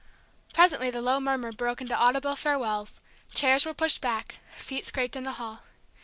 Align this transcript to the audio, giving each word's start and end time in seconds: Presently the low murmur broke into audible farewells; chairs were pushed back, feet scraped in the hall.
Presently 0.51 0.89
the 0.89 0.99
low 0.99 1.19
murmur 1.19 1.51
broke 1.51 1.79
into 1.79 1.95
audible 1.95 2.35
farewells; 2.35 3.01
chairs 3.35 3.67
were 3.67 3.73
pushed 3.75 4.01
back, 4.01 4.39
feet 4.55 4.87
scraped 4.87 5.15
in 5.15 5.25
the 5.25 5.33
hall. 5.33 5.59